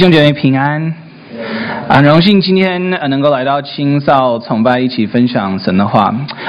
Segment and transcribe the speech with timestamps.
[0.00, 0.94] 兄姐妹平安，
[1.86, 6.04] 很荣幸今天能够来到青少崇拜，一起分享神的话。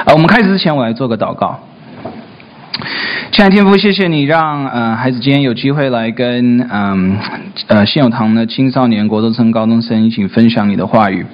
[0.06, 1.60] 啊，我们开始之前，我来做个祷告。
[3.30, 7.18] 亲爱的天父，谢谢你让呃孩子今天有机会来跟嗯
[7.66, 11.26] 呃，信友堂的青少年、国中生、高中生一起分享你的话语。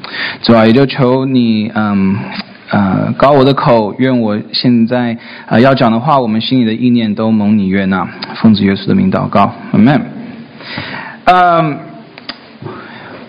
[0.43, 2.17] 主啊，也就求你嗯
[2.71, 5.17] 呃高我的口，愿我现在
[5.47, 8.09] 呃要讲的话，我们心里的意念都蒙你悦纳。
[8.43, 10.03] 奉子耶稣的名祷告，阿门。
[11.27, 11.88] 嗯。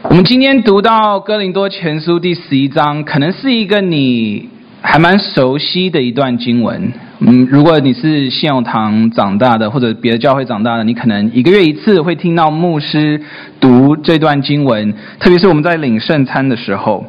[0.10, 4.50] 我们今天读到哥林多前书第十一章，可能是一个你
[4.82, 6.92] 还蛮熟悉的一段经文。
[7.20, 13.22] 嗯，如果你是信友堂长大的，或者别的教会长大的，你可能一个月一次会听到牧师
[13.60, 17.06] 读这段经文，特别是我们在领圣餐的时候。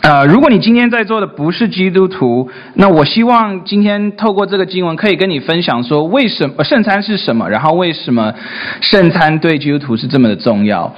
[0.00, 8.32] 呃，如果你今天在座的不是基督徒，那我希望今天透过这个经文，可以跟你分享说，为什么圣餐是什么，然后为什么
[8.80, 10.94] 圣餐对基督徒是这么的重要。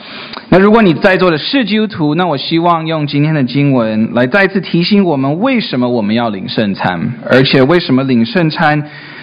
[0.50, 8.82] 那如果你在座的是基督徒，那我希望用今天的经文来再次提醒我们，为什么我们要领圣餐，而且为什么领圣餐，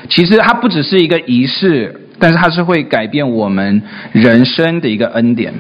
[0.10, 5.54] 其实它不只是一个仪式，但是它是会改变我们人生的一个恩典。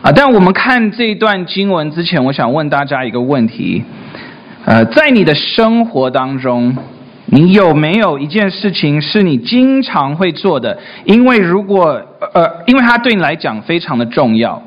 [0.00, 0.12] 啊！
[0.14, 3.82] 但我们看这一段经文之前，我想问大家一个问题：
[4.64, 6.76] 呃，在你的生活当中，
[7.26, 10.78] 你有没有一件事情是你经常会做的？
[11.04, 12.00] 因为如果
[12.32, 14.62] 呃，因为它对你来讲非常的重要，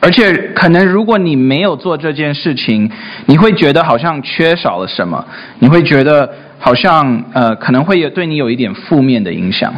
[0.00, 2.90] 而且可能如果你没有做这件事情，
[3.26, 5.24] 你会觉得好像缺少了什么，
[5.60, 9.72] 你会觉得好像呃，可能会有对你有一点负面的影响。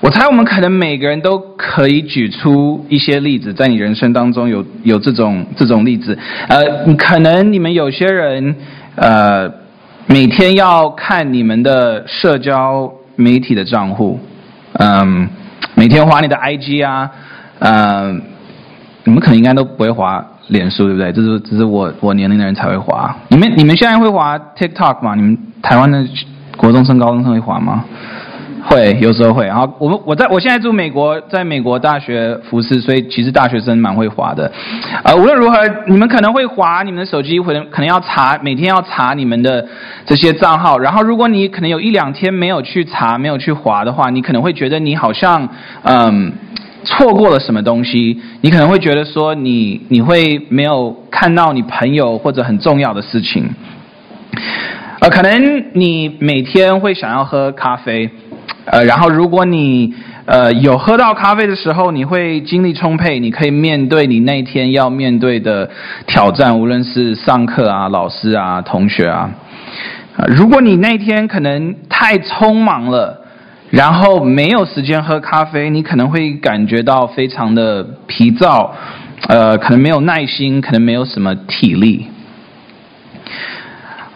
[0.00, 6.18] 我猜我们可能每个人都可以举出一些例子，在你人生当中有有这种这种例子。
[6.48, 8.56] 呃，可能你们有些人
[8.96, 9.52] 呃
[10.06, 14.18] 每天要看你们的社交媒体的账户，
[14.72, 15.28] 嗯、
[15.74, 17.10] 每天划你的 IG 啊，
[17.58, 18.10] 呃，
[19.04, 21.12] 你们可能应该都不会划脸书，对不对？
[21.12, 23.14] 这是这是我我年龄的人才会划。
[23.28, 25.14] 你们你们现在会划 TikTok 吗？
[25.14, 26.02] 你们台湾的
[26.56, 27.84] 国中生、高中生会划吗？
[28.70, 29.44] 会，有时候会。
[29.44, 34.50] 然后我们我在我现在住美国，在美国大学服侍，所以其实大学生蛮会滑的。
[35.02, 35.58] 呃，无论如何，
[35.88, 39.66] 你们可能会滑你们的手机，可能可能要查，每天要查你们的
[40.06, 40.78] 这些账号。
[40.78, 45.48] 然后如果你可能有一两天没有去查，没有去滑的话，你可能会觉得你好像
[45.82, 46.32] 嗯
[46.84, 48.20] 错过了什么东西。
[48.40, 53.50] 你可能会觉得说你你会没有看到你朋友或者很重要的事情。
[55.00, 58.08] 呃，可能你每天会想要喝咖啡。
[58.70, 59.92] 呃，然后如果你
[60.26, 65.68] 呃有喝到咖啡的时候，你会精力充沛，你可以面对你那天要面对的
[66.06, 69.28] 挑战，无论是上课啊、老师啊、同学啊。
[70.16, 73.20] 呃，如果你那天可能太匆忙了，
[73.70, 78.72] 然后没有时间喝咖啡，你可能会感觉到非常的疲躁，
[79.26, 82.06] 呃，可能没有耐心，可能没有什么体力。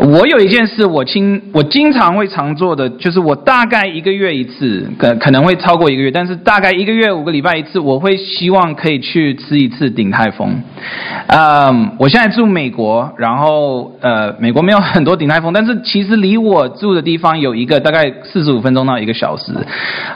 [0.05, 10.55] 我有一件事，我经我经常会常做的，就是我大概一个月一次，可可能会超过一个月，但是大概一个月五个礼拜一次，我会希望可以去吃一次鼎泰丰。
[11.29, 19.53] 嗯，我现在住美国，然后呃，美国没有很多鼎泰丰，但是其实离我住的地方有一个大概四十五分钟到一个小时，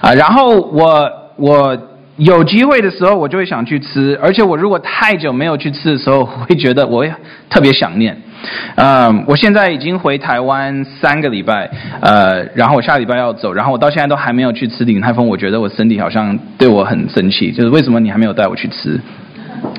[0.01, 1.79] 啊，然后我我
[2.17, 7.13] 有机会的时候，我就会想去吃，而且我如果太久没有去吃的时候，我会觉得我会
[7.49, 8.15] 特别想念。
[8.77, 11.69] 嗯，我现在已经回台湾三个礼拜，
[12.01, 19.01] 呃，然后我下礼拜要走，然后我到现在都还没有去吃鼎泰丰，我觉得我身体好像对我很生气，就是为什么你还没有带我去吃？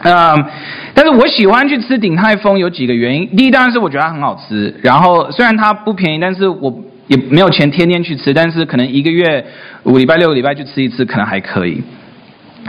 [0.04, 0.46] 嗯，
[0.94, 9.46] 但是我喜欢去吃鼎泰丰有几个原因，第一当然是我觉得它很好吃，然后虽然它不便宜，但是我也没有钱天天去吃，但是可能一个月
[9.84, 11.82] 五礼拜六个礼拜去吃一次可能还可以，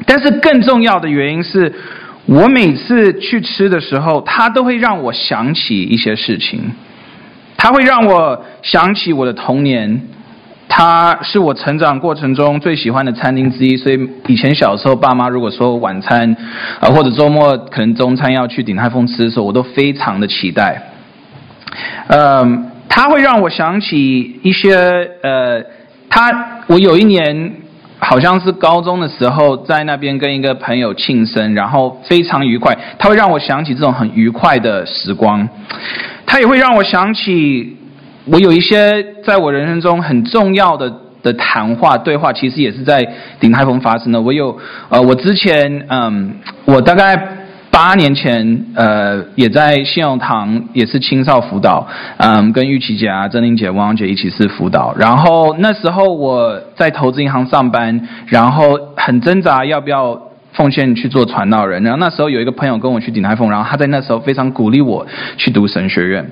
[0.07, 1.75] 但是更重要的原因是。
[2.27, 6.61] 我每次去吃的时候，它都会让我想起一些事情，
[7.57, 10.01] 它会让我想起我的童年，
[10.69, 13.77] 它是我成长过程中最喜欢的餐厅之一。
[13.77, 16.37] 所以以前小时候，爸妈如果说晚餐，
[16.81, 20.81] 呃或者周末可能中餐要去鼎泰丰吃的时候，我都非常的期待。
[22.09, 24.77] 嗯，它会让我想起一些
[25.23, 25.65] 呃，
[26.09, 27.53] 它我有一年。
[28.01, 32.77] 好像是高中的时候，在那边跟一个朋友庆生，然后非常愉快。
[32.99, 35.49] 他会让我想起这种很愉快的时光，
[36.27, 37.77] 他也会让我想起
[38.25, 40.93] 我有一些在我人生中很重要的
[41.23, 43.07] 的谈话对话，其实也是在
[43.39, 44.21] 鼎泰丰发生的。
[44.21, 44.57] 我有
[44.89, 47.15] 呃，我之前嗯，我大概
[47.71, 51.87] 八年前，呃，也在信用堂也是青少辅导，
[52.19, 54.93] 嗯，跟玉琪姐啊、珍玲姐、汪姐一起是辅导。
[54.99, 60.21] 然后那时候我在投资银行上班，然后很挣扎要不要
[60.53, 61.83] 奉献去做传道人。
[61.85, 65.07] 然后那时候有一个朋友跟我去鼎泰丰，然后他在那时候非常鼓励我
[65.37, 66.29] 去读神学院。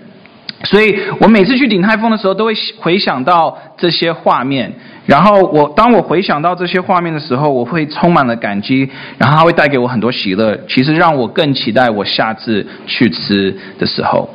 [0.65, 4.73] 所以我每次去鼎泰丰的时候，都会回想到这些画面。
[5.07, 10.59] 然后我当我回想到这些画面的时候，我会充满了感激，然后它会带给我很多喜乐。
[10.69, 14.29] 其实让我更期待我下次去吃的时候。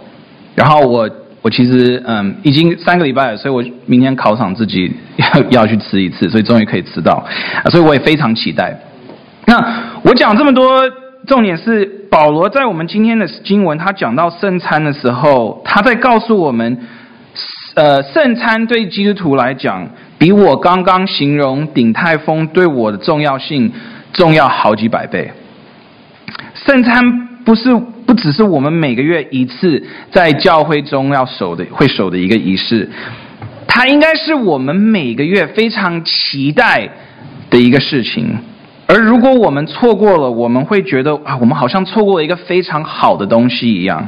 [0.55, 1.09] 然后我
[1.41, 7.23] 我其实嗯已经三个礼拜了，所以我明天考场自己要要去吃一次，所以终于可以吃到，
[7.69, 8.73] 所以我也非常期待。
[9.45, 9.57] 那
[10.03, 10.89] 我讲这么多。
[11.25, 16.77] 重点是保罗在我们今天的经文，他讲到圣餐的时候，他在告诉我们，
[17.73, 19.89] 呃，圣餐对基督徒来讲，
[20.19, 23.73] 比我刚刚形容鼎泰丰对我的重要性
[24.11, 25.31] 重要好几百倍。
[26.53, 27.01] 圣餐
[27.43, 27.73] 不是
[28.05, 32.87] 不只是我们每个月一次在教会中要守的会守的一个仪式，
[33.67, 36.87] 它应该是我们每个月非常期待
[37.49, 38.37] 的一个事情。
[38.93, 44.07] 而如果我们错过了，我们会觉得啊，我们好像错过了一个非常好的东西一样。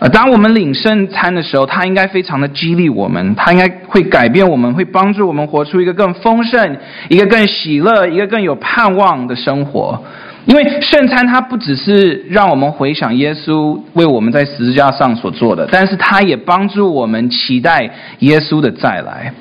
[0.00, 6.76] 呃，当我们领圣餐的时候，它应该非常的激励我们，它应该会改变我们，会帮助我们活出一个更丰盛、
[7.08, 10.02] 一个更喜乐、一个更有盼望的生活。
[10.46, 19.32] 因为圣餐它不只是让我们回想耶稣为我们在十字架上所做的，但是它也帮助我们期待耶稣的再来。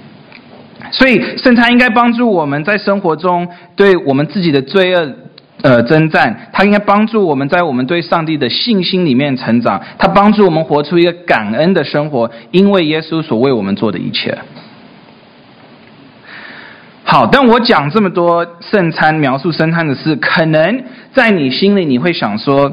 [0.93, 5.11] 所以圣餐应该帮助我们在生活中对我们自己的罪恶，
[5.63, 6.49] 呃，征战。
[6.53, 9.81] 它应该帮助我们在我们对上帝的信心里面成长。
[9.97, 14.37] 它帮助我们活出一个感恩的生活，因为耶稣所为我们做的一切。
[17.03, 22.71] 好，但我讲这么多圣餐描述圣餐的事，可能在你心里你会想说，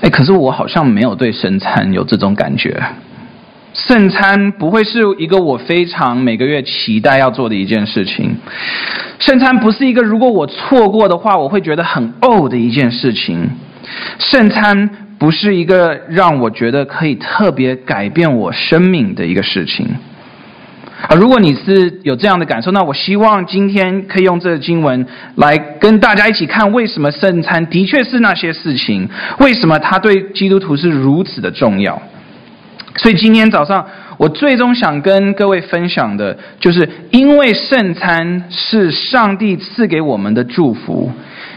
[0.00, 2.82] 哎，可是我好像没有对圣餐有这种感觉。
[3.74, 8.36] 圣餐不会是一个我非常每个月期待要做的一件事情。
[9.18, 13.50] 圣餐不是一个如果我错过的话，我会觉得很呕的一件事情。
[14.18, 14.88] 圣餐
[15.18, 19.88] 不是一个让我觉得可以特别改变我生命的一个事情。
[21.08, 25.04] 啊，如果你是有这样的感受，那我希望今天可以用这个经文
[25.34, 29.08] 来跟大家一起看，为什么圣餐的确是那些事情，
[29.40, 32.00] 为什么它对基督徒是如此的重要。
[32.96, 33.84] 所以今天早上，
[34.16, 41.10] 我最终想跟各位分享的，就是因为圣餐是上帝赐给我们的祝福，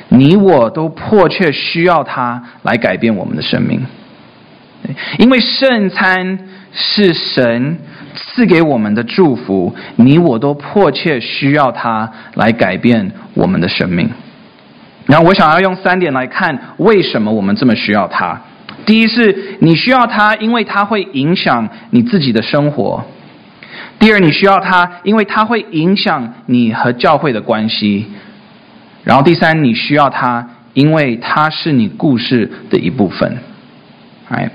[0.09, 3.85] 你我都迫切需要它来改变我们的生命。
[5.19, 6.39] 因为圣餐
[6.71, 7.77] 是神
[8.15, 14.09] 赐给我们的祝福，你我都迫切需要它来改变我们的生命。
[15.05, 18.41] 然后我想要用三点来看，为什么我们这么需要它。
[18.87, 23.03] 第一是你需要它，因为它会影响你自己的生活；
[23.99, 28.05] 第二，你需要它，因为它会影响你和教会的关系；
[29.03, 33.37] 然后第三，你需要它，因为它是你故事的一部分。
[34.29, 34.49] 哎，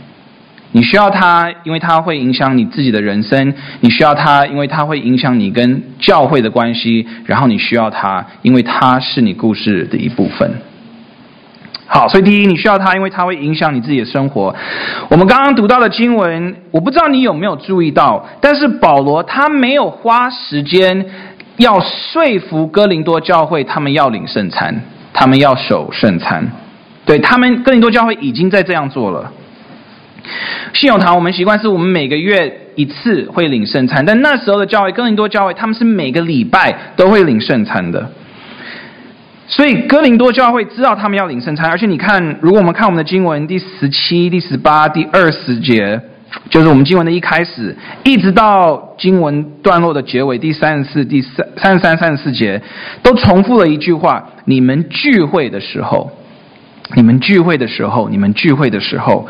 [0.73, 10.51] 你需要它，因为它会影响你自己的人生；你需要它，因为它会影响你跟教会的关系；然后你需要它，因为它是你故事的一部分。
[11.95, 14.55] 好，所以第一，你需要它，因为它会影响你自己的生活。
[15.11, 21.05] 我们刚刚读到的经文，我不知道你有没有注意到，但是保罗他没有花时间
[21.59, 24.75] 要说服哥林多教会，他们要领圣餐，
[25.13, 26.51] 他们要守圣餐。
[27.05, 29.31] 对，他们，哥林多教会已经在这样做了。
[30.73, 38.09] 信友堂，我们习惯是我们每个月一次会领圣餐，但那时候的教会，哥林多教会，他们是每个礼拜都会领圣餐的。
[39.49, 46.01] 所以哥林多教会知道他们要领圣餐，而且你看，如果我们看我们的经文第十七、第十八、第二十节，
[46.49, 52.63] 就是我们经文的一开始，一直到经文段落的结尾第三十四、第三三十三、三十四节，
[53.03, 56.11] 都重复了一句话：你们聚会的时候，
[56.95, 59.29] 你们聚会的时候，你们聚会的时候。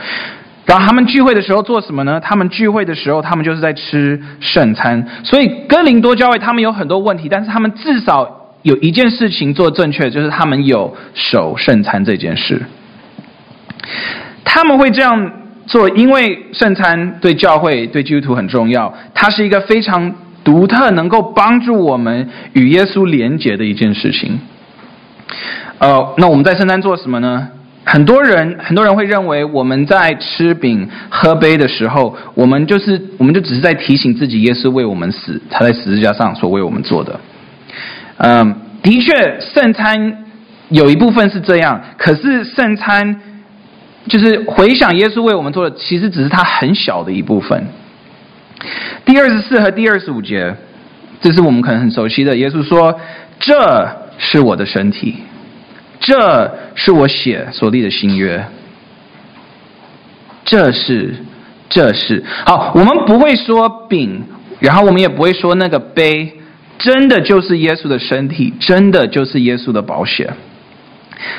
[0.67, 2.21] 然后他们聚会的时候做什么呢？
[2.21, 5.05] 他们聚会的时候，他们就是在吃圣餐。
[5.25, 8.42] 所以哥林多教会他们有很多问题，但是他们至少。
[8.63, 12.63] 有一件事情做正确，就是他们有守圣餐这件事。
[14.45, 15.33] 他们会这样
[15.67, 18.93] 做，因为圣餐对教会、对基督徒很重要。
[19.15, 20.15] 它是一个非常
[20.45, 24.39] 独特，能够帮助我们与耶稣连结的一件事情。
[25.79, 27.49] 呃，那我们在圣餐做什么呢？
[27.85, 37.19] 很多人，很多人会认为我们在吃饼喝杯的时候，我们就是，我们就只是在提醒自己，耶稣为我们死，他在十字架上所为我们做的。
[38.25, 40.25] 嗯，的确，圣餐
[40.69, 41.83] 有一部分是这样。
[41.99, 43.21] 可是，圣餐
[44.07, 47.67] 就是回想耶稣为我们做的，其实只是他很小的一部分。
[49.05, 50.55] 第二十四和第二十五节，
[51.21, 52.37] 这是我们可能很熟悉的。
[52.37, 52.97] 耶稣说
[53.41, 55.17] ：“这是我的身体，
[55.99, 58.45] 这是我血所立的新约。”
[60.47, 61.13] 这是，
[61.69, 62.71] 这是好。
[62.77, 64.23] 我们不会说饼，
[64.61, 66.33] 然后我们也不会说那个杯，
[66.79, 70.35] 真的就是耶稣的身体，真的就是耶稣的保险。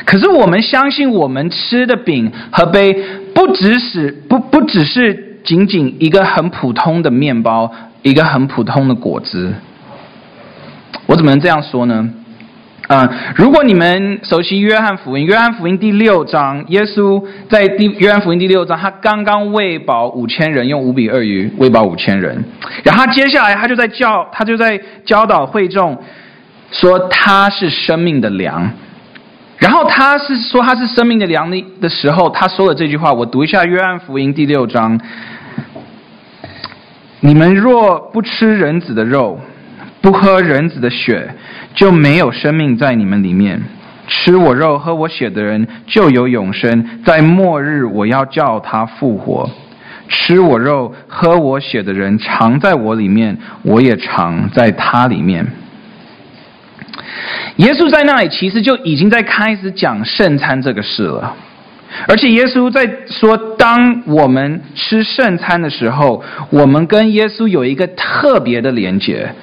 [0.05, 2.93] 可是我们相信，我们吃的饼和杯，
[3.35, 7.69] 不只是不不只是仅仅一个很普通的面包，
[8.01, 9.53] 一个很普通的果汁。
[11.05, 12.09] 我怎么能这样说呢？
[12.89, 22.43] 嗯，如果你们熟悉约翰福音，约翰福音第六章，耶稣在第约翰福音第六章，他刚刚喂饱五千人，用五饼二鱼喂饱五千人，
[22.83, 25.97] 然后接下来他就在教，他就在教导会众，
[26.71, 28.69] 说他是生命的粮。
[29.59, 34.99] 然后他是说他是生命的粮的的时候，他说了这句话，我读一下《约翰福音》第六章：
[37.21, 39.39] 你们若不吃人子的肉，
[40.03, 41.33] 不喝人子的血，
[41.74, 43.62] 就没有生命在你们里面。
[44.05, 49.50] 吃我肉、喝我血的人就有永生，在末日我要叫他复活。
[50.10, 55.48] 吃我肉、喝我血的人常在我里面，我也常在他里面。
[57.55, 61.33] 耶稣在那里其实就已经在开始讲圣餐这个事了，
[62.10, 69.33] 而且耶稣在说，当我们吃圣餐的时候，我们跟耶稣有一个特别的连结，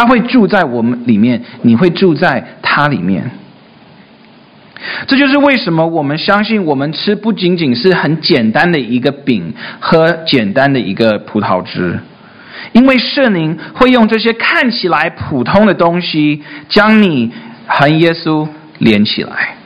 [0.00, 3.30] 他会住在我们里面，你会住在他里面。
[5.06, 12.00] 这就是为什么我们相信，我们吃不仅仅是很简单的一个饼和简单的一个葡萄汁。
[12.72, 17.30] 因为圣灵会用这些看起来普通的东西，将你
[17.66, 19.56] 和耶稣连起来。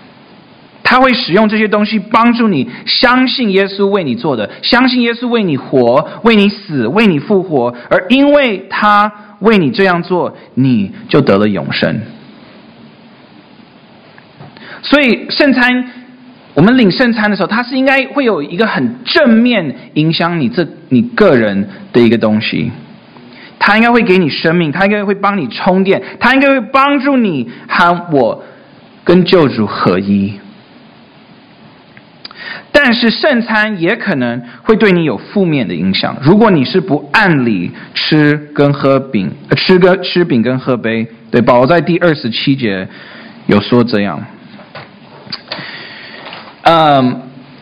[0.83, 7.73] 他会使用这些东西帮助你相信耶稣为你做的，相信耶稣为你活、为你死、为你复活。
[7.89, 9.11] 而因为他
[9.45, 12.01] 为你这样做，你就得了永生。
[14.83, 15.91] 所以圣餐，
[16.55, 22.71] 我们领圣餐的时候，它是应该会有一个很正面影响你这你个人的一个东西。
[23.57, 28.45] 他应该会给你生命，他应该会帮你充电，他应该会帮助你和我
[29.05, 30.35] 跟救主合一。
[32.73, 41.07] 但是圣餐也可能会对你有负面的影响，如果你是不按理吃跟喝饼，吃跟吃饼跟喝杯。
[41.31, 42.89] 对，保罗在第二十七节
[43.47, 44.23] 有说这样。
[46.63, 47.21] 嗯。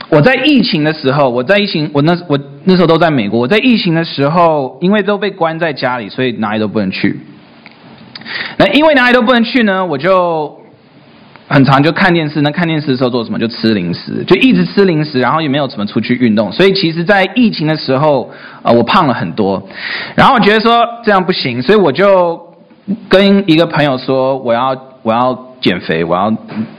[0.08, 3.40] 我在疫情的时候，我在疫情，我那我那时候都在美国。
[3.40, 7.18] 我在疫情的时候，因为都被关在家里，所以哪里都不能去。
[8.58, 10.54] 那因为哪里都不能去呢，我就
[11.48, 12.40] 很常就看电视。
[12.42, 13.38] 那看电视的时候做什么？
[13.38, 16.50] 就吃零食，就一直吃零食，然后也没有怎么出去运动。
[16.52, 18.30] 所以其实，在疫情的时候，
[18.62, 19.62] 呃，我胖了很多。
[20.14, 22.40] 然后我觉得说这样不行，所以我就
[23.08, 25.48] 跟一个朋友说，我要我要。
[25.62, 26.28] 减肥，我要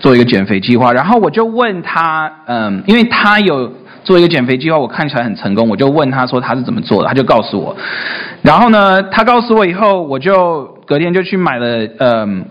[0.01, 0.91] 做一个减肥计划。
[0.91, 3.71] 然后我就问他，嗯，因为他有
[4.03, 7.73] 做一个减肥计划，我看起来很成功，我就问他说他是怎么做的，他就告诉我。
[8.41, 12.45] 然后呢，他告诉我以后，我就隔天就去买了，嗯，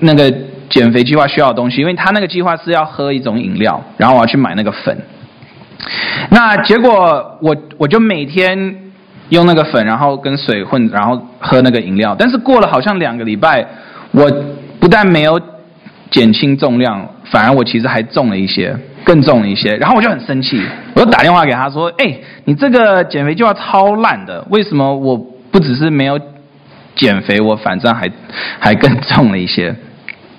[0.00, 0.30] 那个
[0.68, 4.96] 减肥计划需要的东西，因为他那个计划是要喝一种饮料，然后我要去买那个粉。
[6.30, 8.76] 那结果我我就每天
[9.28, 12.16] 用那个粉，然后跟水混，然后喝那个饮料。
[12.18, 13.66] 但是过了好像两个礼拜，
[14.12, 14.30] 我
[14.78, 15.40] 不但没有。
[16.10, 19.76] 减轻重量，反而我其实还重了一些，更重了一些。
[19.76, 20.58] 然后我就很生气，
[20.94, 25.18] 我就打电话给他说：“哎，你这个减肥计划超烂的，为什么我
[25.50, 26.18] 不只是没有
[26.96, 28.10] 减肥，我反正还
[28.58, 29.76] 还更重了一些？”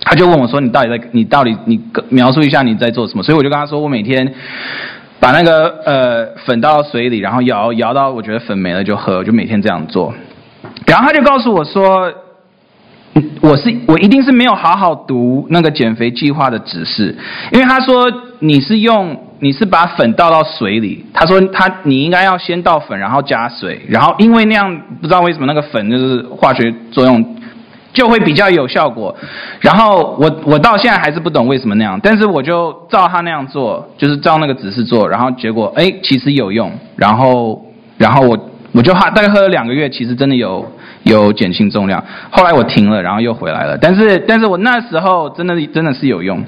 [0.09, 1.03] 他就问我说：“你到底在？
[1.11, 4.33] 你到底你描述一下你在做什么？”所以我就跟他说：“我每天
[5.19, 10.11] 把那个呃粉倒到水里，然后摇摇到我觉得粉没了就喝，就每天这样做。”
[10.87, 12.11] 然后他就告诉我说。
[13.41, 17.17] 我是我一定是没有好好读那个减肥计划的指示，
[17.51, 18.05] 因为他说
[18.37, 27.35] 你是用你是把粉倒到水里，他说他你应该要先倒粉，然后加水，然后因为那样不知道为什么那个粉就是化学作用
[27.93, 29.15] 就会比较有效果，
[29.59, 37.65] 然后我我到现在还是不懂为什么那样，但是我就照他那样做，就是照那个指示做，然后结果哎其实有用，然后
[37.97, 38.37] 然后我
[38.73, 40.65] 我就大概喝了两个月，其实真的有。
[41.03, 43.77] 有减轻重量，后来我停了，然后又回来了。
[43.77, 46.43] 但是，但是我那时候真的真的是有用。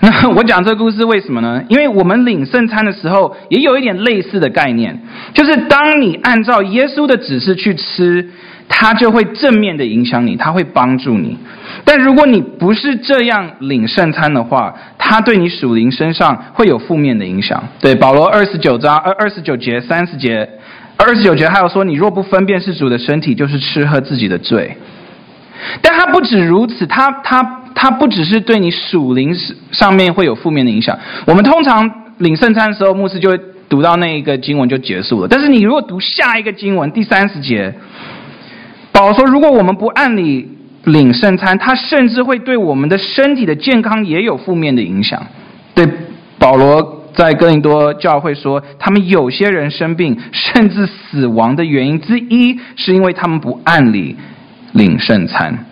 [0.00, 1.62] 那我讲这个故事为什么呢？
[1.68, 5.00] 因为我们领圣餐的时候，也有一点类似的概念，
[5.32, 8.28] 就是当你按照耶稣的指示去吃，
[8.68, 11.38] 它就会正面的影响你，它会帮助你。
[11.84, 17.62] 但如果你不是这样领圣餐的话，它对你属灵身上会有负面的影响。
[17.80, 20.48] 对，保罗二十九章二二十九节三十节
[20.96, 24.76] 二十九节还有说，你若不分辨是主的身体，就是吃喝自己的罪。
[25.80, 29.34] 但它不止如此，它它它不只是对你属灵
[29.70, 30.98] 上面会有负面的影响。
[31.26, 35.28] 我们通常领圣餐的时候，牧师就会读到那一个经文就结束了。
[35.28, 37.74] 但是你如果读下一个经文第三十节，
[38.96, 40.48] 保罗说，如果我们不按理
[40.84, 45.22] 领圣餐，它甚至会对我们的身体的健康也有负面的影响。
[45.74, 45.86] 对，
[46.38, 54.16] 保罗在哥林多教会说，他们有些人生病甚至死亡的原因之一，是因为他们不按理
[54.72, 55.66] 领圣餐。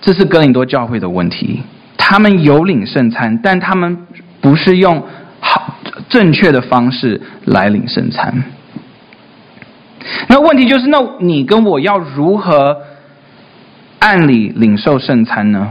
[0.00, 1.62] 这是哥林多教会的问题，
[1.96, 4.06] 他们有领圣餐，但他们
[4.40, 5.02] 不是用
[5.40, 5.74] 好
[6.08, 8.44] 正确的方式来领圣餐。
[10.28, 12.76] 那问题就是，那你跟我要如何
[13.98, 15.68] 按理领受圣餐呢？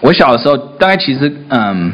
[0.00, 1.92] 我小的时候，大概其实嗯，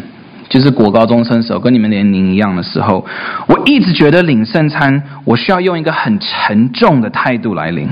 [0.48, 3.04] 就是国高中生时候，跟你们年龄一样的时候，
[3.48, 7.88] 我一直觉得领圣餐，我需要用一个很沉重的态度来领。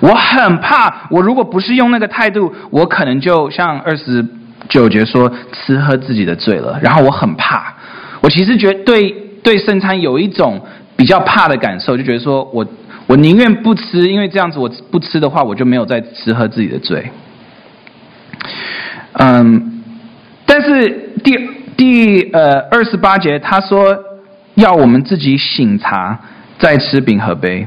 [0.00, 4.24] 我很怕，我如果不是用那个态度，我可能就像二十
[4.68, 6.78] 九节说，吃喝自己的罪了。
[6.80, 7.74] 然后我很怕，
[8.20, 9.10] 我其实觉得对
[9.42, 10.64] 对圣餐有一种
[11.02, 12.64] 比较怕的感受，就觉得说我
[13.08, 17.10] 我宁愿不吃，因为这样子我不吃的话，我就没有再吃喝自己的罪。
[19.14, 19.82] 嗯，
[20.46, 20.88] 但是
[21.24, 21.36] 第
[21.76, 23.98] 第呃二十八节他说
[24.54, 26.16] 要我们自己醒茶，
[26.60, 27.66] 再吃饼和杯。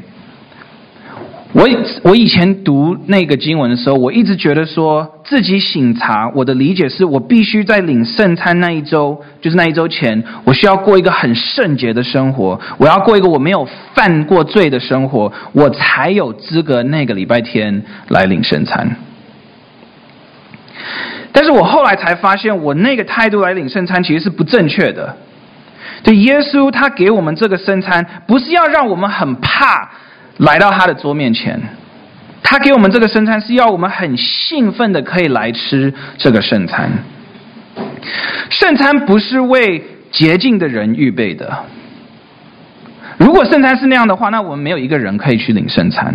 [1.55, 1.65] 我
[2.03, 6.29] 我以前读那个经文的时候，我一直觉得说自己省察。
[6.35, 18.97] 我的理解是我必须在领圣餐那一周，就是那一周前，我需要过一个很圣洁的生活，我要过一个我没有犯过罪的生活，我才有资格那个礼拜天来领圣餐。
[21.31, 25.15] 但是我后来才发现，我那个态度来领圣餐其实是不正确的。
[26.03, 29.89] 对，耶稣他给我们这个圣餐，不是要让我们很怕。
[30.37, 31.59] 来到他的桌面前，
[32.43, 36.91] 他给我们这个圣餐是要我们很兴奋的可以来吃这个圣餐。
[38.49, 39.81] 圣餐不是为
[40.11, 41.63] 洁净的人预备的。
[43.17, 46.13] 如果圣餐是那样的话，那我们没有一个人可以去领圣餐。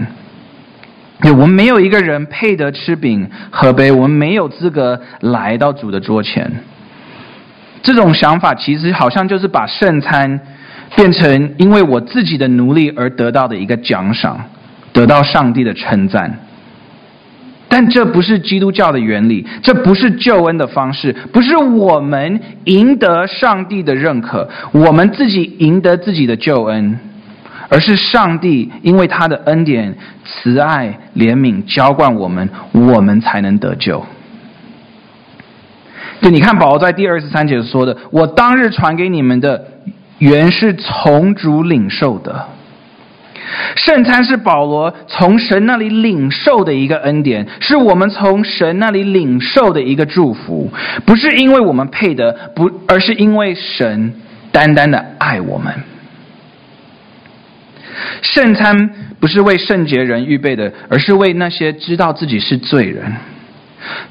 [1.23, 6.51] 我们没有一个人配得吃饼喝杯，我们没有资格来到主的桌前。
[7.83, 10.40] 这种想法其实好像就是把圣餐。
[10.96, 14.38] 变成因为我自己的努力而得到的一个奖赏，
[14.92, 16.38] 得到上帝的称赞。
[17.68, 26.98] 但这不是基督教的原理，这不是救恩的方式，不是我们赢得上帝的认可，我们自己赢得自己的救恩，
[27.68, 34.05] 而是上帝因为他的恩典、慈爱、怜悯浇灌我们，我们才能得救。
[36.20, 39.64] 就你看，保罗在第二十三节说的：“我当日传给你们的。”
[40.20, 42.46] 原是从主领受的，
[43.74, 50.70] 圣餐是保罗从神那里领受的一个恩典，是我们从神那里领受的一个祝福，
[51.04, 54.14] 不是因为我们配得，不，而是因为神
[54.52, 55.74] 单单的爱我们。
[58.22, 63.12] 圣餐不是为圣洁人预备的，而是为那些知道自己是罪人。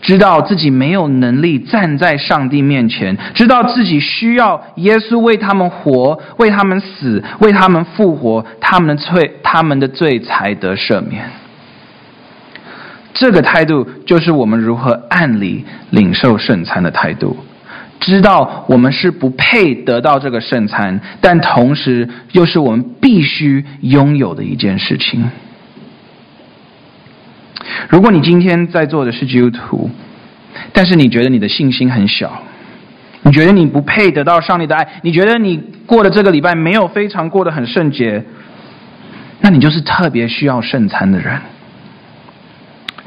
[0.01, 11.29] 知道自己没有能力站在上帝面前，知道自己需要耶稣为他们活，为他们死，为他们复活，他们的罪，他们的罪才得赦免。
[13.13, 17.35] 这个态度就是我们如何按理领受圣餐的态度。
[17.99, 25.29] 知道我们是不配得到这个圣餐，但同时又是我们必须拥有的一件事情。
[27.89, 29.89] 如果你今天在座的是基督徒，
[30.71, 32.43] 但是你觉得你的信心很小，
[33.23, 38.23] 你觉得你不配得到上帝的爱，你觉得你过的这个礼拜没有非常过得很圣洁，
[39.41, 41.41] 那你就是特别需要圣餐的人。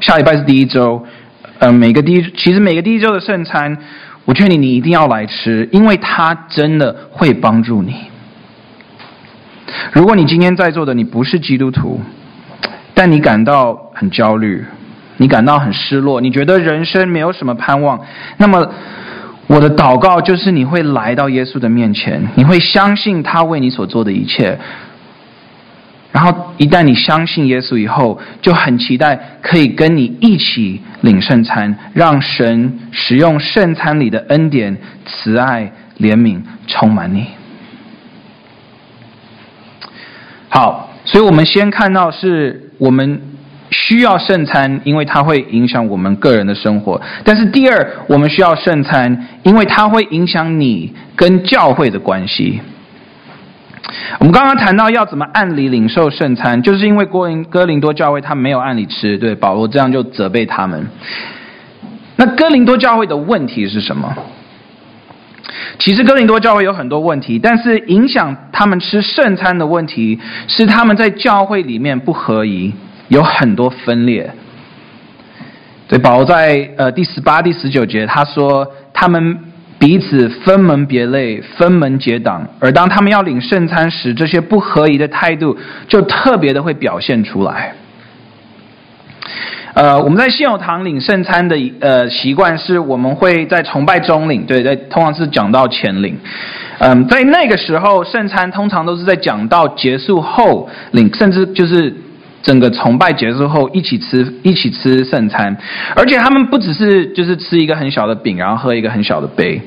[0.01, 1.05] 下礼拜是第一周，
[1.59, 3.77] 呃，每个第一，其实每个第一周的圣餐，
[4.25, 7.95] 我劝你你一定要来吃，因为它真的会帮助你。
[9.93, 12.01] 如果你今天在座的你不是基督徒，
[12.95, 14.63] 但你感到很焦虑，
[15.17, 17.99] 你感到很失落，你觉得人生没有什么盼望。
[18.37, 18.71] 那么，
[19.47, 24.59] 我的祷告就是你会来到耶稣的面前，你会相信他为你所做的一切。
[26.11, 34.77] 然后，一旦你相信耶稣以后，就很期待可以跟你一起领圣餐，让神使用圣餐里的恩典、
[35.07, 37.25] 慈爱、怜悯充满你。
[40.49, 40.91] 好。
[41.05, 43.21] 所以，我们先看到是我们
[43.71, 47.01] 需要圣餐，因为它会影响我们个人的生活。
[47.23, 52.59] 但是第二，我们需要圣餐，因为它会影响你跟教会的关系。
[54.19, 60.85] 我们刚刚谈到要怎么按理领受圣餐，就是因为哥林哥林多教会他没有按理吃，对，保罗这样就责备他们。
[62.17, 64.13] 那哥林多教会的问题是什么？
[65.77, 72.73] 其实哥林多教会有很多问题，但是影响他们吃圣餐的问题是他们在教会里面不合宜，
[73.09, 74.31] 有很多分裂。
[75.87, 79.37] 对，保罗在呃第十八、第十九节他说他们
[79.77, 85.57] 彼此分门别类、分门结党，而当他们要领圣餐时，这些不合宜的态度
[85.89, 87.75] 就特别的会表现出来。
[89.73, 96.15] 呃，我们在信友堂领圣餐的呃习惯是，我们会在崇拜中领，对，在通常是讲到前领。
[96.77, 101.95] 嗯、在那个时候，圣餐通常都是在讲到结束后领，甚至就是
[102.43, 105.57] 整个崇拜结束后一起吃一起吃圣餐。
[105.95, 109.59] 而且他们不只是就是吃一个很小的饼，然后喝一个很小的杯，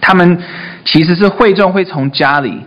[0.00, 0.38] 他们
[0.84, 2.60] 其实是会众会从家里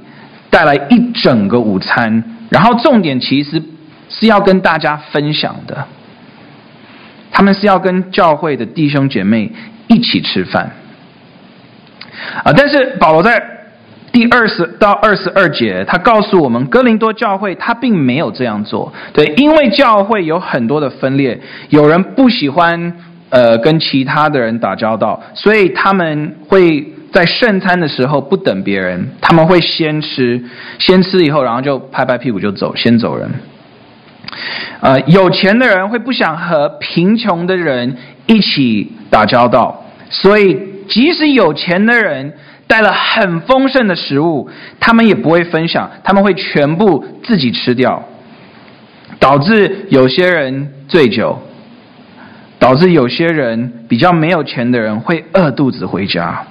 [0.49, 3.61] 带来一整个午餐，然后重点其实
[4.09, 5.85] 是要跟大家分享的。
[7.31, 9.51] 他们是要跟教会的弟兄姐妹
[9.87, 10.71] 一起吃饭，
[12.43, 12.53] 啊！
[12.55, 13.41] 但是保罗在
[14.11, 18.91] 第二十到二十二节，他告诉我们，哥林多教会他并没有这样做。
[19.13, 21.39] 对，因为教会有很多的分裂，
[21.69, 22.93] 有人不喜欢
[23.29, 30.43] 呃跟其他的人打交道，所以他们会在圣餐的时候不等别人，他们会先吃，
[30.77, 33.29] 先吃以后，然后就拍拍屁股就走，先走人。
[34.79, 40.57] 呃，有钱的人会不想和贫穷的人一起打交道，所以
[40.87, 42.33] 即使有钱的人
[42.65, 48.03] 带了很丰盛的食物，他们也不会分享，他们会全部自己吃掉，
[49.19, 51.37] 导致有些人醉酒，
[52.57, 56.43] 导致有些人比较没有钱的人会饿肚子回家。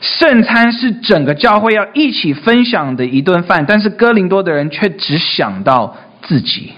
[0.00, 6.72] 圣餐是整个教会要一起分享的一顿饭，但是哥林多的人却只想到自己，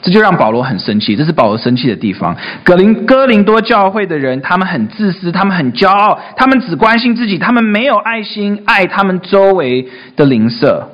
[0.00, 1.14] 这就让保罗很生气。
[1.14, 2.36] 这是保罗生气的地方。
[2.64, 10.88] 哥林哥林多教会的人，他们很自私，他们很骄傲，他们只关心自己，他们没有爱心爱他们周围的邻舍。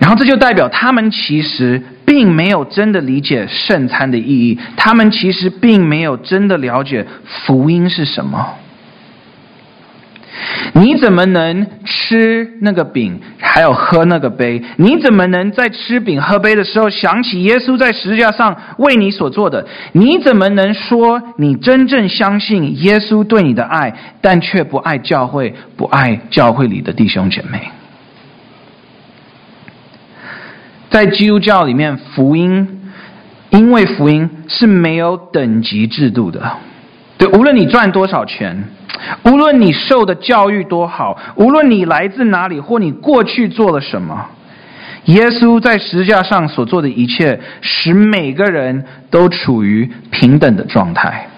[0.00, 8.54] 然后这就代表他们其实并没有真的理解圣餐的意义，他们其实并没有真的了解福音是什么。
[10.72, 14.62] 你怎么能吃那个饼，还有喝那个杯？
[14.76, 19.66] 你怎么能在吃饼喝杯的时候想起耶稣在十字架上为你所做的？
[19.92, 27.60] 你怎么能说你真正相信耶稣对你的爱，但却不爱教会，不爱教会里的弟兄姐妹？
[30.90, 32.80] 在基督教里面，福音，
[33.50, 36.42] 因为福音是没有等级制度的，
[37.16, 38.64] 对，无论你赚多少钱，
[39.24, 44.26] 无论你受的教育多好，无论你来自哪里或你过去做了什么，
[45.04, 51.28] 耶稣在十字架上所做的一切，使每个人都处于平等的状态。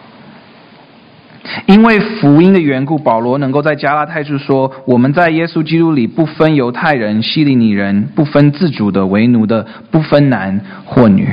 [1.66, 11.28] 因为福音的缘故，保罗能够在加拉太书说：“我们在耶稣基督里不分犹太人、希利尼人，不分自主的、为奴的，不分男或女。”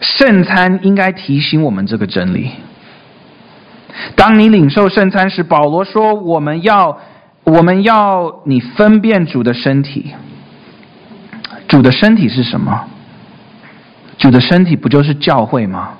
[0.00, 2.50] 圣餐应该提醒我们这个真理。
[4.16, 6.98] 当你领受圣餐时，保罗说：“我们要，
[7.44, 10.12] 我们要你分辨主的身体。
[11.68, 12.86] 主的身体是什么？
[14.16, 15.90] 主的身体不就是教会吗？”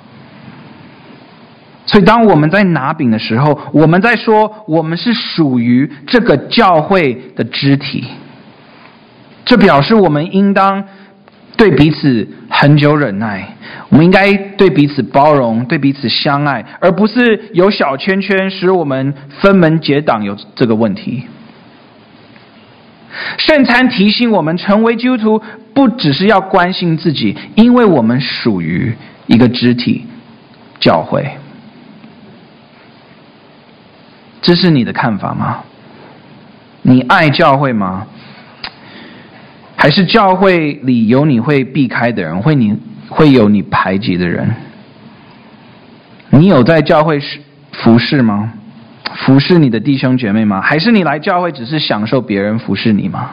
[1.91, 8.05] 所以，当我们在拿饼的时候，我们在说我们是属于这个教会的肢体。
[9.43, 10.85] 这表示我们应当
[11.57, 13.55] 对彼此恒久忍耐，
[13.89, 20.23] 我们应该对彼此包容，对彼此相爱，而不是有小圈圈使我们分门结党。
[20.23, 21.23] 有这个问题。
[23.37, 28.93] 圣餐提醒我们，成为基督徒不只是要关心自己，因为我们属于
[29.27, 30.05] 一个肢体——
[30.79, 31.29] 教会。
[34.41, 35.59] 这是你的看法吗？
[36.81, 38.07] 你爱教会吗？
[39.75, 42.77] 还是教会里有你会避开的人，会你
[43.09, 44.55] 会有你排挤的人？
[46.31, 47.19] 你有在教会
[47.71, 48.53] 服侍吗？
[49.13, 50.61] 服侍你的弟兄姐妹吗？
[50.61, 53.31] 还是你来教会只是享受别人服侍你吗？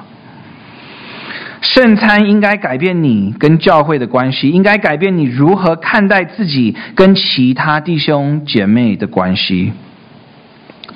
[1.60, 9.72] 圣餐应该改变你跟教会的关系，应该改变你如何看待自己跟其他弟兄姐妹的关系。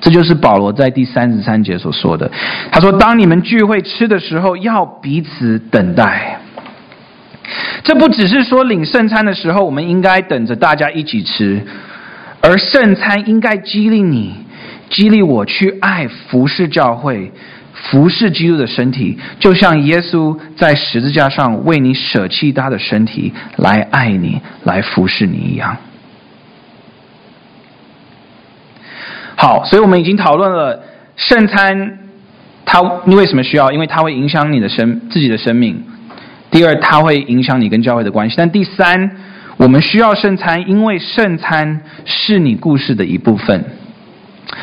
[0.03, 2.29] 这就是保罗在第三十三节所说的。
[2.69, 6.39] 他说：“当你们聚会吃的时候，要彼此等待。”
[7.83, 11.61] 这不只是说领圣餐的时候，我们应该等着大家一起吃，
[12.41, 14.33] 而圣餐应该激励你、
[14.89, 17.31] 激励我去爱服侍教会、
[17.73, 25.77] 服侍基督的身体，就像耶稣在十字架上为你舍弃他的身体来爱你、来服侍你一样。
[29.43, 30.81] 好，所以我们已经讨论了
[31.17, 31.99] 圣餐，
[32.65, 33.73] 它你为什么需要？
[33.73, 35.83] 因为它会影响你的生自己的生命。
[36.49, 38.35] 第二，它会影响你跟教会的关系。
[38.37, 39.11] 但第三，
[39.57, 43.65] 我们需要圣餐，因为圣餐是你故事的一部分。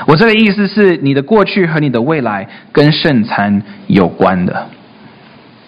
[0.07, 4.67] 我这个意思是，你的过去和你的未来跟圣餐有关的。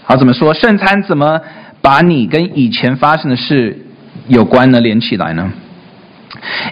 [0.05, 0.55] 好，怎么说？
[0.55, 1.39] 圣餐怎么
[1.83, 3.79] 把你跟以前发生的事
[4.29, 4.81] 有关呢？
[4.81, 5.53] 连起来呢？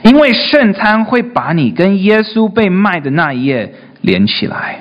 [0.02, 4.80] 因为圣餐会把你跟耶稣被卖的那一夜连起来。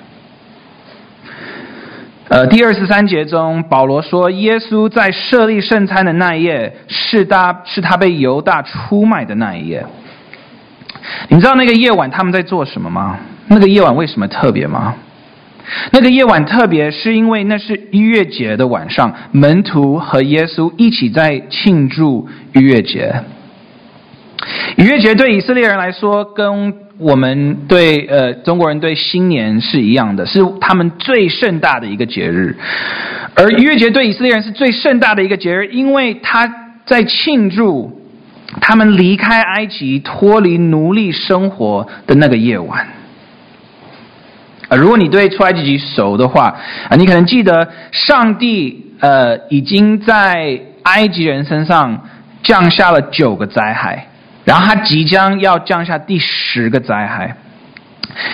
[2.28, 9.84] 呃，第二十三节中，保罗说，耶稣在设立圣餐的那一夜，是他是他被犹大出卖的那一夜。
[11.30, 13.17] 你知道那个夜晚他们在做什么吗？
[13.47, 14.93] 那个夜晚为什么特别吗？
[15.91, 23.23] 那个夜晚特别是因为那是逾越节的晚上，门徒和耶稣一起在庆祝逾越节。
[24.78, 32.58] 逾越节对以色列人来说，跟我们对呃中国人对新年是一样的，是他们最盛大的一个节日。
[33.36, 36.52] 而逾越节对以色列人是最盛大的一个节日，因为他
[36.86, 38.02] 在庆祝
[38.60, 42.88] 他们离开埃及、脱离奴隶生活的那个夜晚。
[44.69, 46.56] 啊，如果你对出埃及记熟的话，
[46.89, 52.06] 啊，你可能记得上帝呃已经在埃及人身上
[52.43, 54.09] 降下了九个灾害。
[54.50, 57.36] 然后他即将要降下第十个灾害，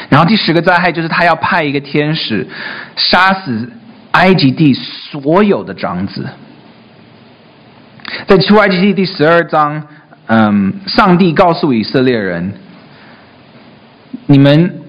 [0.07, 2.47] 然后第十个灾害就是他要派一个天使
[2.95, 3.69] 杀死
[4.11, 6.25] 埃及地所有的长子。
[8.25, 9.83] 在出埃及记第十二章，
[10.27, 12.53] 嗯，上帝告诉以色列人：
[14.27, 14.83] 你们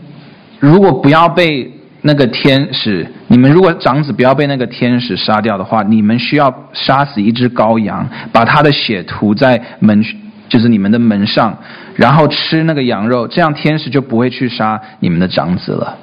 [0.61, 10.05] 如果不要被那个天使，你们如果长子不要被那个天使杀掉的话，你们需要杀死一只羔羊，把他的血涂在门。
[10.48, 11.59] 就是你们的门上，
[11.94, 15.98] 然后吃那个羊肉，这样天使就不会去杀你们的长子了。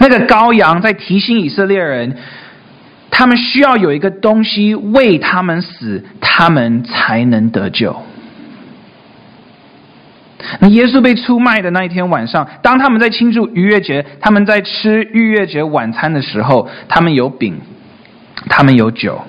[0.00, 2.16] 那个羔羊在提醒以色列人，
[3.10, 7.94] 他们需要有一个东西为他们死，他们才能得救。
[10.60, 17.60] 那耶稣被出卖的那一天晚上，当他们在庆祝逾越节，他们在吃逾越节晚餐的时候，他们有饼，
[18.48, 19.20] 他们有酒。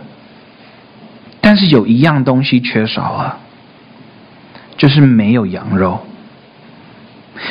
[1.50, 3.40] 但是有一样东西缺少了，
[4.78, 6.00] 就是没有羊肉。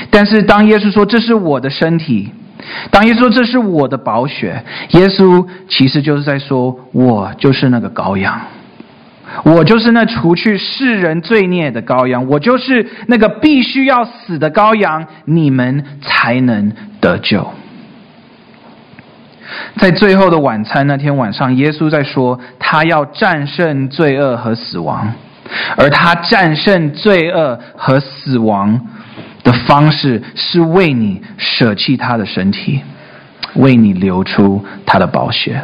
[0.09, 2.31] 但是当耶稣说这是我的身体，
[2.93, 8.41] 当耶稣说这是我的宝血，耶稣其实就是在说，我就是那个羔羊，
[9.43, 17.53] 我就是那除去世人罪孽的羔羊，我就是那个必须要死的羔羊，你们才能得救。
[19.79, 25.13] 在最后的晚餐那天晚上，耶稣在说，他要战胜罪恶和死亡，
[25.77, 28.81] 而他战胜罪恶和死亡
[29.43, 32.83] 的方式是为你舍弃他的身体，
[33.55, 35.63] 为你流出他的宝血。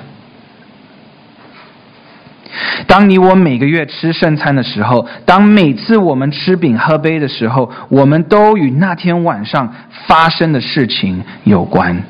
[2.87, 9.75] 当你我每个月吃圣餐的时候，当每次我们吃饼喝杯的时候，我们都与那天晚上
[10.07, 12.03] 发生的事情有关。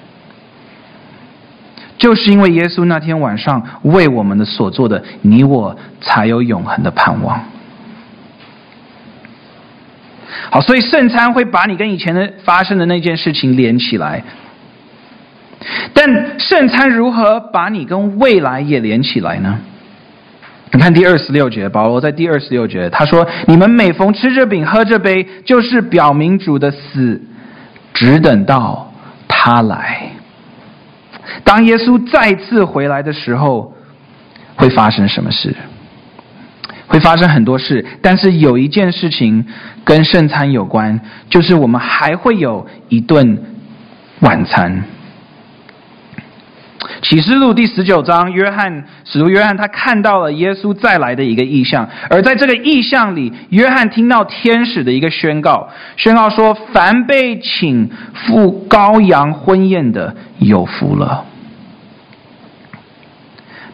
[1.96, 7.40] 就是因为耶稣那天晚上为我们的所做的，你我才有永恒的盼望。
[10.50, 14.22] 好，所以圣餐会把你跟以前的发生的那件事情连起来，
[15.92, 19.58] 但圣餐如何把你跟未来也连起来呢？
[20.72, 27.22] 你看第二十六节，保罗在第二十六节他说：“你们每逢吃这饼喝这杯，就是表明主的死，
[27.92, 28.92] 只等到
[29.28, 30.08] 他来。”
[31.44, 33.74] 当耶稣再次回来的时候，
[34.56, 35.54] 会发生什么事？
[36.86, 39.44] 会发生很多事，但是有一件事情
[39.84, 43.42] 跟圣餐有关，就是我们还会有一顿
[44.20, 44.84] 晚餐。
[47.04, 61.26] 启示录第十九章，约翰使徒约翰他看到了耶稣再来的一个意象，而在这个意象里，约翰听到天使的一个宣告，宣告说：“凡被请赴羔羊婚宴的，有福了。”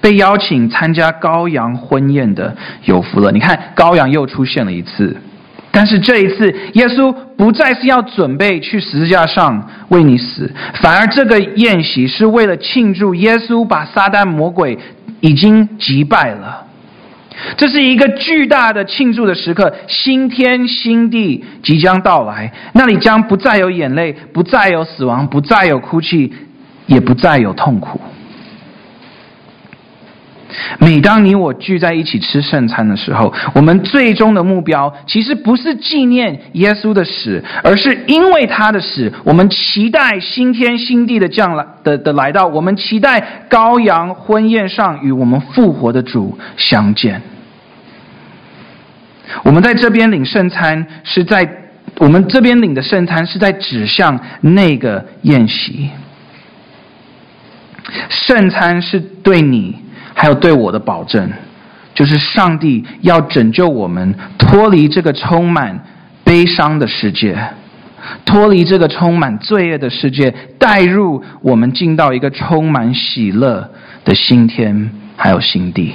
[0.03, 3.31] 被邀请参加羔羊婚宴的，有福了。
[3.31, 5.17] 你看，羔羊又出现了一次，
[5.73, 10.53] 但是这一次，耶稣不再是要准备去十字架上为你死，
[10.83, 14.77] 反而这个宴席是为了庆祝耶稣把撒旦魔鬼
[15.21, 16.67] 已经击败了。
[17.57, 26.33] 这是一个巨大的庆祝的时刻，新天新地即将到来，那里将不再有眼泪，不再有死亡，不再有哭泣，
[26.87, 28.01] 也不再有痛苦。
[30.79, 47.23] 每当你我聚在一起吃圣餐的时候，我们最终的目标其实不是纪念耶稣的死，而是因为他的死，我们期待新天新地的降来的的来到，我们期待羔羊婚宴上与我们复活的主相见。
[49.45, 51.49] 我们在这边领圣餐，是在
[51.99, 55.91] 我们这边领的圣餐是在指向那个宴席。
[58.09, 59.77] 圣餐是对你。
[60.21, 61.33] 还有对我的保证，
[61.95, 65.83] 就是上帝要拯救我们脱离这个充满
[66.23, 67.43] 悲伤的世界，
[68.27, 73.71] 脱离这个充满罪恶的世界，带入我们进到一个充满喜乐
[74.05, 75.95] 的新天还有新地。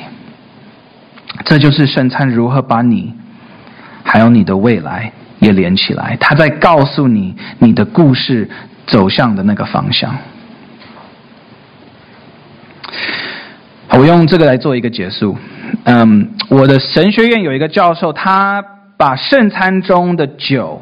[1.43, 3.13] 这就是圣餐如何把你
[4.03, 8.49] 还有你的未来也连起来，他在告诉你你的故事
[8.88, 10.17] 走向的那个方向。
[13.91, 15.36] 我用这个来做一个结束。
[15.84, 18.63] 嗯，我的神学院有一个教授，他
[18.98, 20.82] 把圣餐中的酒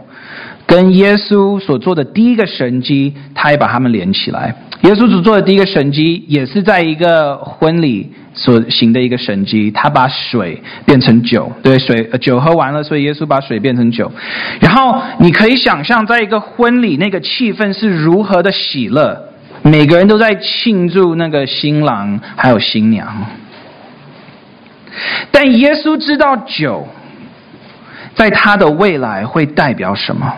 [0.66, 4.56] 跟耶稣所做的第一个神迹，他也把他们连起来。
[4.82, 14.12] 耶稣所做的第一个神迹，也是在一个婚礼所行的一个神迹，他把水变成酒，对，水，酒喝完了，所以耶稣把水变成酒。
[14.60, 19.33] 然后你可以想象，在一个婚礼，那个气氛是如何的喜乐。
[19.64, 23.08] 每个人都在庆祝那个新郎还有新娘，
[25.32, 26.86] 但耶稣知道酒
[28.14, 30.34] 在他的未来会代表什么，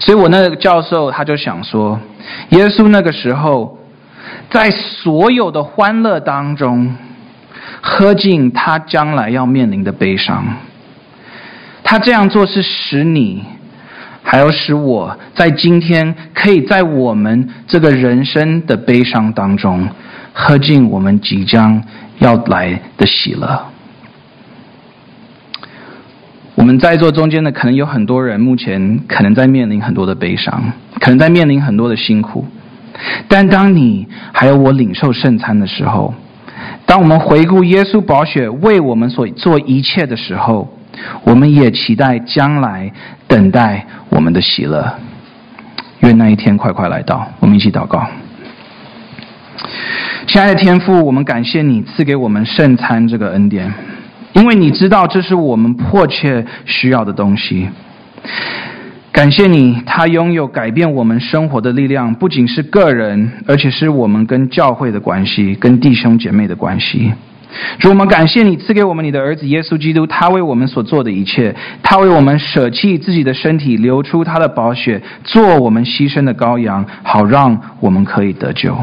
[0.00, 2.00] 所以我那个教授他就想说，
[2.48, 3.78] 耶稣那个时候
[4.50, 6.94] 在所有的欢乐当中
[7.80, 10.44] 喝尽他将来要面临的悲伤，
[11.84, 13.44] 他这样做是使你。
[14.28, 19.88] 还要使我在今天可以在我们这个人生的悲伤当中，
[20.32, 21.80] 喝尽我们即将
[22.18, 23.66] 要来的喜乐。
[26.56, 32.44] 我们在座中间的可能有很多人，目前可能在面临很多的悲伤，可能在面临很多的辛苦。
[33.28, 36.12] 但当你还有我领受圣餐的时候，
[36.84, 40.68] 当我们回顾耶稣宝血为我们所做一切的时候，
[41.22, 42.90] 我们也期待将来
[43.28, 44.94] 等待我们的喜乐，
[46.00, 47.28] 愿那一天快快来到。
[47.38, 48.08] 我们一起祷告，
[50.26, 53.70] 亲爱的天父，我们感谢你赐给我们圣餐这个恩典，
[54.32, 57.68] 因为你知道这是我们迫切需要的东西。
[59.12, 67.12] 感谢你，他拥有改变我们生活的力量，不仅是个人，而且是我们跟教会的关系，跟弟兄姐妹的关系。
[67.78, 78.76] 主，我们感谢你赐给我们你的儿子耶稣基督，他为我们所做的一切，他为我们舍弃自己的身体，流出他的宝血，做我们牺牲的羔羊，好让我们可以得救，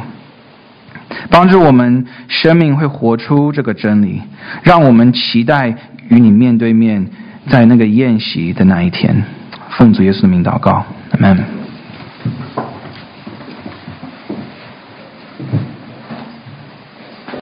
[1.29, 4.21] 帮助我们生命会活出这个真理，
[4.63, 5.75] 让我们期待
[6.09, 7.07] 与你面对面，
[7.49, 9.23] 在那个宴席的那一天。
[9.77, 11.43] 奉主耶稣的名祷告，阿门。